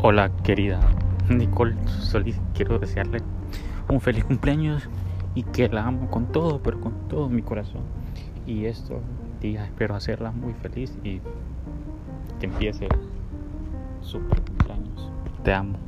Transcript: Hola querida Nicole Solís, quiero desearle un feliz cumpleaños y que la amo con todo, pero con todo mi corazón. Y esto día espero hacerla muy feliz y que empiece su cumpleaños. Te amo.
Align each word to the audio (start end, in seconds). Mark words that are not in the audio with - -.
Hola 0.00 0.30
querida 0.44 0.78
Nicole 1.28 1.74
Solís, 1.88 2.40
quiero 2.54 2.78
desearle 2.78 3.18
un 3.88 4.00
feliz 4.00 4.22
cumpleaños 4.22 4.88
y 5.34 5.42
que 5.42 5.68
la 5.68 5.86
amo 5.86 6.08
con 6.08 6.30
todo, 6.30 6.62
pero 6.62 6.80
con 6.80 7.08
todo 7.08 7.28
mi 7.28 7.42
corazón. 7.42 7.82
Y 8.46 8.66
esto 8.66 9.00
día 9.40 9.64
espero 9.64 9.96
hacerla 9.96 10.30
muy 10.30 10.54
feliz 10.54 10.96
y 11.02 11.20
que 12.38 12.46
empiece 12.46 12.86
su 14.00 14.20
cumpleaños. 14.20 15.10
Te 15.42 15.52
amo. 15.52 15.87